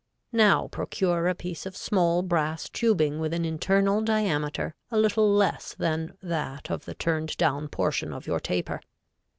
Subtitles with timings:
[0.33, 5.75] Now procure a piece of small brass tubing with an internal diameter a little less
[5.75, 8.81] than that of the turned down portion of your taper.